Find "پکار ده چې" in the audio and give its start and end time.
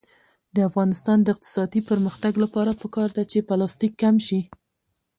2.81-3.45